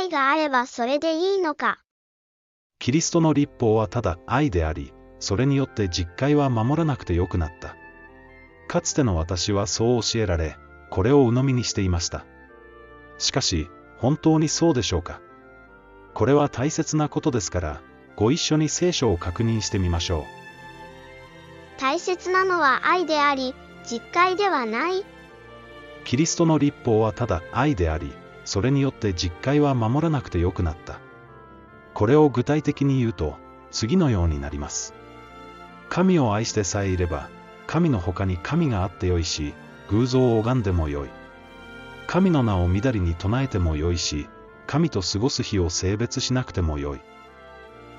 [0.00, 1.78] 愛があればそれでいいのか。
[2.78, 7.76] キリストの立法はただ愛であり、それによって実戒は守らなくてよくなった。
[8.66, 10.56] かつての私はそう教えられ、
[10.90, 12.24] これを鵜呑みにしていました。
[13.18, 13.68] しかし、
[13.98, 15.20] 本当にそうでしょうか
[16.14, 17.82] これは大切なことですから、
[18.16, 20.24] ご一緒に聖書を確認してみましょう。
[21.78, 23.54] 大切なのは愛であり、
[23.84, 25.04] 実戒ではない。
[26.04, 28.10] キリストの立法はただ愛であり、
[28.50, 30.98] それによって実戒は守らなくてよくなった。
[31.94, 33.36] これを具体的に言うと、
[33.70, 34.92] 次のようになります。
[35.88, 37.30] 神を愛してさえいれば、
[37.68, 39.54] 神の他に神があってよいし、
[39.88, 41.10] 偶像を拝んでもよい。
[42.08, 44.28] 神の名をみだりに唱えてもよいし、
[44.66, 47.00] 神と過ごす日を性別しなくてもよい。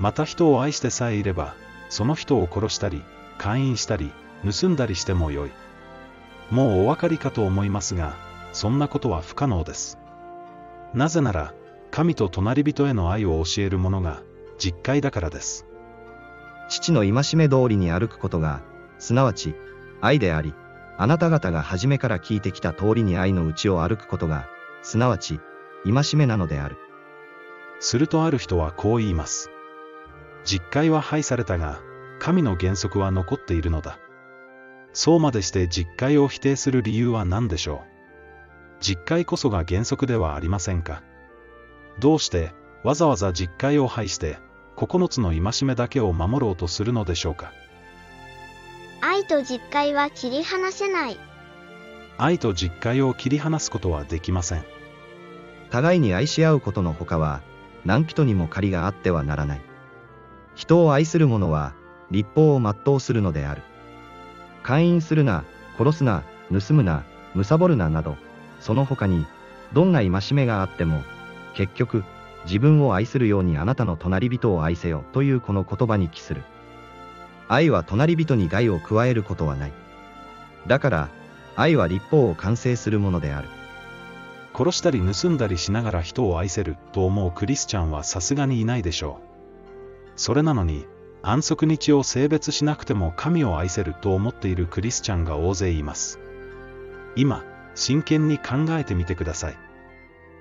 [0.00, 1.54] また人を愛してさえいれば、
[1.90, 3.04] その人を殺したり、
[3.38, 4.10] 勧誘したり、
[4.44, 5.52] 盗んだりしてもよい。
[6.50, 8.16] もうお分かりかと思いますが、
[8.52, 10.00] そんなことは不可能です。
[10.94, 11.54] なぜなら、
[11.90, 14.22] 神と隣人への愛を教える者が、
[14.58, 15.66] 実戒だからです。
[16.68, 18.62] 父の戒め通りに歩くことが、
[18.98, 19.54] すなわち、
[20.00, 20.54] 愛であり、
[20.98, 24.46] あなた方が初めから聞いてきた通りに愛のうちを歩くことが、
[24.82, 25.40] すなわち、
[25.84, 26.76] 戒めなのである。
[27.80, 29.50] するとある人はこう言います。
[30.44, 31.80] 実戒は廃されたが、
[32.18, 33.98] 神の原則は残っているのだ。
[34.92, 37.99] そうまでして実戒を否定する理由は何でしょう？
[38.80, 41.02] 実戒こそが原則ではありませんか。
[41.98, 44.38] どうしてわざわざ実戒を排して
[44.76, 47.52] 9つの戒めだけを守ろうとするのでしょうか。
[49.02, 51.18] 愛と実戒は切り離せない。
[52.16, 54.64] 愛と実戒を切り離すことはできません。
[55.70, 57.42] 互いに愛し合うことのほかは
[57.84, 59.60] 何人にも借りがあってはならない。
[60.54, 61.74] 人を愛する者は
[62.10, 63.62] 立法を全うするのである。
[64.62, 65.44] 勧誘するな
[65.78, 68.16] 殺すな盗むな貪るななど
[68.60, 69.26] その他に、
[69.72, 71.02] どんな戒めがあっても、
[71.54, 72.04] 結局、
[72.44, 76.42] 自分を愛するようにあなたの隣人を愛せよというこの言葉に帰する。
[77.48, 79.72] 愛は隣人に害を加えることはない。
[80.66, 81.08] だから、
[81.56, 83.48] 愛は立法を完成するものである。
[84.54, 89.30] 殺したり盗んだりしながら人を愛せると思うクリスチャンはさすがにいないでしょう。
[90.16, 90.86] それなのに、
[91.22, 96.18] 安息日を性別しなくても神を愛せると思っているクリスチャンが大勢います。
[97.16, 97.44] 今、
[97.74, 99.58] 真剣に考えてみてください。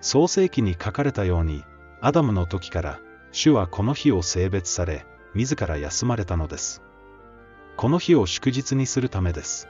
[0.00, 1.64] 創世記に書かれたように、
[2.00, 3.00] アダムの時から、
[3.32, 6.82] 主はこの日を性別され、自ら休まれたのです。
[7.76, 9.68] この日を祝日にするためです。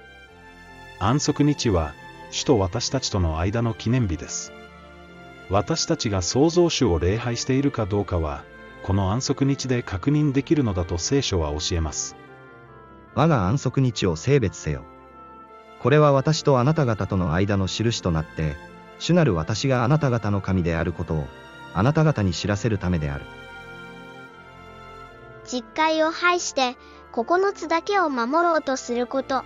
[0.99, 1.95] 安息日は、
[2.31, 4.53] 主と私たちとの間の記念日です。
[5.51, 8.45] 私たちが創造主を礼拝しているかどうかは、
[8.83, 12.17] この安息日で確認できるのだと聖書は教えます。
[13.15, 14.85] 我が安息日を性別せよ。
[15.83, 18.57] これは私とあなた方との間の印となって、
[18.99, 21.27] 主なる私があなた方の神であることを、
[21.73, 23.25] あなた方に知らせるためである。
[25.47, 26.77] 実戒を排して、
[27.13, 29.43] 9つだけを守ろうとすること。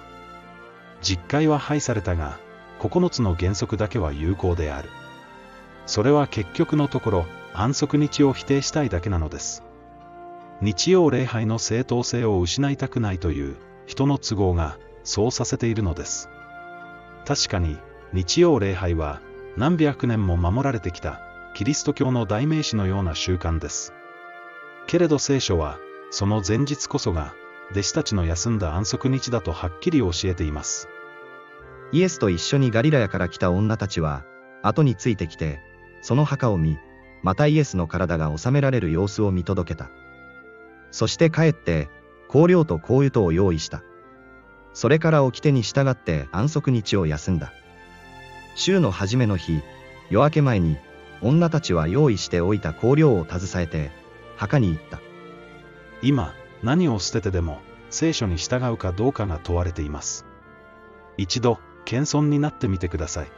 [1.03, 2.39] 実戒は廃されたが、
[2.81, 4.91] 9つの原則だけは有効である。
[5.87, 9.63] それは結局のところ、安息日を否定したいだけなのです。
[10.61, 13.57] 日曜礼拝の正当性を失いたくないという
[13.87, 16.29] 人の都合がそうさせているのです。
[17.27, 17.79] 確かに、
[18.13, 19.21] 日曜礼拝は
[19.57, 21.21] 何百年も守られてきた
[21.55, 23.95] キリスト教の代名詞のような習慣です。
[24.87, 25.79] けれど聖書は、
[26.11, 27.35] その前日こそが、
[27.71, 30.89] 弟子たちの休んだ安息日だとはっきり教えています。
[31.93, 34.25] イエスと一緒にガリラヤから来た女たちは、
[34.63, 35.61] 後についてきて、
[36.03, 36.79] その墓を見、
[37.23, 39.91] またイエスの体が収められる様子を見届けた。
[40.91, 41.89] そして帰って、
[42.31, 43.83] 香料と香油とを用意した。
[44.75, 47.53] それから掟に従って安息日を休んだ。
[48.57, 49.63] 週の初めの日、
[50.11, 50.77] 夜明け前に、
[51.23, 53.91] 女たちは用意しておいた香料を携えて、
[54.37, 55.01] 墓に行った。
[56.03, 60.27] 今、何を捨ててでも、聖書に従うかどうかが問われています。
[61.17, 63.29] 一度、謙遜になってみてください。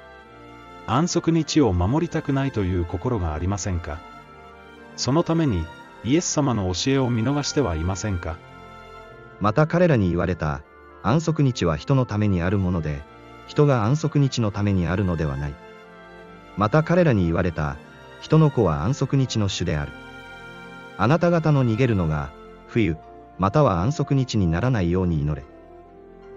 [0.87, 3.99] 安息日を守りたくないという心がありませんか？
[4.97, 5.65] そのために、
[6.05, 8.39] イエス様の教えを見逃してはいませんか？
[9.41, 10.63] また彼らに言われた、
[11.09, 13.01] 安息日は人のためにあるもので、
[13.47, 15.55] 人が安息日のためにあるのではない。
[16.57, 17.77] また彼らに言われた、
[18.21, 19.93] 人の子は安息日の主である。
[20.99, 22.33] あなた方の逃げるのが、
[22.67, 22.97] 冬、
[23.39, 25.47] または安息日にならないように祈れ。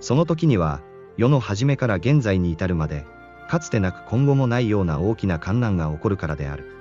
[0.02, 0.82] その時には、
[1.18, 3.08] 世の初めから現在に至るまで、
[3.50, 6.72] かつてなく今後もないような大きな観難が起こるからである。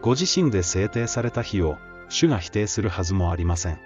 [0.00, 1.76] ご自身で制定された日を、
[2.08, 3.78] 主が否定するはずもありません。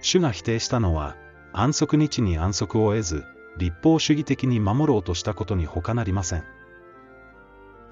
[0.00, 1.16] 主が否定したのは、
[1.52, 3.24] 安息日に安息を得ず、
[3.56, 6.44] 立法主義的に守ろうとしたことに他なりません。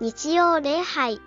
[0.01, 1.21] 日曜礼拝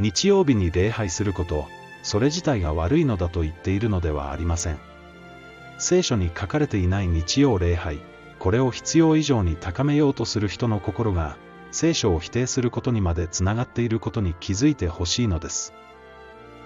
[0.00, 1.66] 日曜日に礼拝すること、
[2.02, 4.78] それ自体が悪いのだと言っているのではありません。
[5.78, 8.00] 聖書に書かれていない日曜礼拝、
[8.38, 11.36] これを必要以上に高めようとする人の心が、
[11.70, 15.72] 聖書を否定することにまでつながっていることに気づいてほしいのです。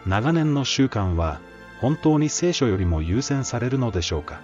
[0.07, 1.41] 長年の習慣は、
[1.81, 4.41] 本当に聖書よりも優先されるのでしょうか？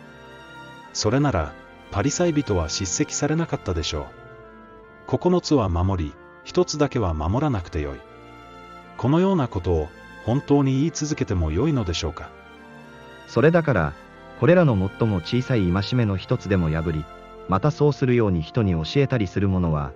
[0.93, 1.53] それなら、
[1.91, 4.09] パリサイ人は叱責されなかったでしょ
[5.09, 5.11] う。
[5.11, 6.13] 9つは守り、
[6.45, 8.01] 1つだけは守らなくてよい。
[8.97, 9.89] このようなことを
[10.25, 12.31] 本当に言い続けてもよいのでしょうか？
[13.27, 13.93] それだから、
[14.39, 17.05] これらの最も小さい戒めの一つでも破り、
[17.49, 19.93] またそうするように人に教えたりする者は、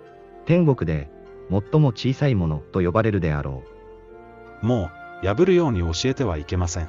[0.46, 1.10] 天国で
[1.50, 3.62] 最も小さいものと呼ばれるであろ
[4.62, 4.66] う。
[4.66, 4.90] も
[5.22, 6.88] う、破るように教えてはいけません。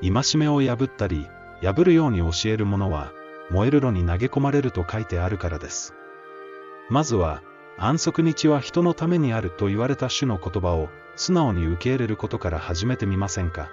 [0.00, 1.28] 戒めを破ったり、
[1.62, 3.12] 破るように教える者は、
[3.50, 5.94] 燃える炉に投げ込まれると書いてあるからです。
[6.88, 7.42] まずは、
[7.76, 13.68] 安息日は人のためにあると言われた主の言葉を素直に受け入れることから始めてみませんか。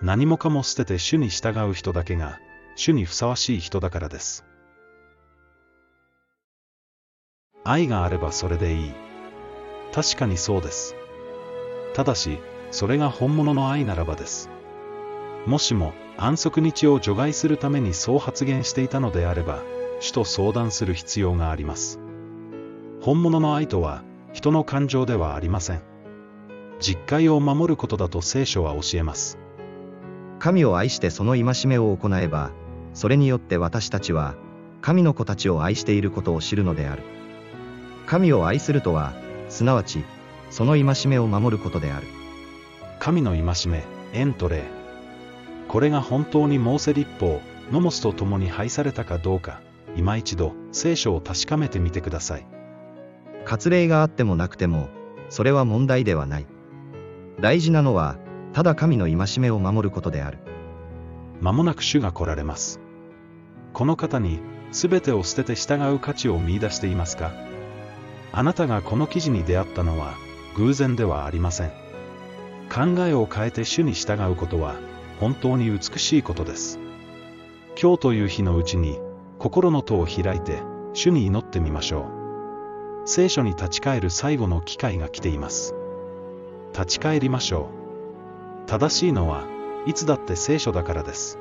[0.00, 2.38] 何もかも捨てて主に従う人だけが、
[2.74, 4.44] 主にふさわしい人だからです。
[7.64, 8.92] 愛があればそれでいい。
[9.92, 10.96] 確かにそうです。
[11.94, 12.38] ただし、
[12.70, 14.48] それが本物の愛ならばです。
[15.46, 19.60] もしも安息日を除外するためにそう発言していたのであれば、
[20.00, 22.00] 主と相談する必要があります。
[23.00, 25.82] 本物の愛とは、人の感情ではありません。
[26.80, 29.38] 実戒を守ることだと聖書は教えます。
[30.38, 32.50] 神を愛してその戒めを行えば、
[32.94, 34.34] それによって私たちは、
[34.80, 37.02] 神の子たちを愛していることを知るのである。
[38.06, 39.12] 神を愛するとは、
[39.48, 40.04] すなわち、
[40.50, 42.06] その戒めを守ることである。
[42.98, 44.81] 神の戒め、エントレー。
[45.72, 47.40] これが本当にモーセ立法、
[47.70, 49.62] ノモスと共に配されたかどうか、
[49.96, 52.46] 今一度、聖書を確かめてみてください。
[53.46, 54.90] 割礼があってもなくても、
[55.30, 56.46] それは問題ではない。
[57.40, 58.18] 大事なのは、
[58.52, 60.40] ただ神の戒めを守ることである。
[61.40, 62.78] 間もなく主が来られます。
[63.72, 64.40] この方に、
[64.72, 67.32] すべてを捨てて従う価値を見出していますか？
[68.30, 70.12] あなたがこの記事に出会ったのは、
[70.54, 71.70] 偶然ではありません。
[72.70, 74.76] 考えを変えて主に従うことは、
[75.22, 76.80] 本当に美しいことです。
[77.80, 78.98] 今日という日のうちに、
[79.38, 80.62] 心の戸を開いて、
[80.94, 82.08] 主に祈ってみましょ
[83.04, 83.08] う。
[83.08, 85.76] 聖書に立ち返る最後の機会が来ています。
[86.72, 87.68] 立ち返りましょ
[88.66, 88.68] う。
[88.68, 89.44] 正しいのは、
[89.86, 91.38] いつだって聖書だからです。